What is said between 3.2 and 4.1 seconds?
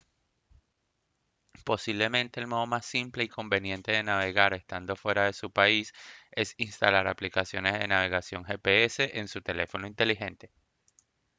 y conveniente de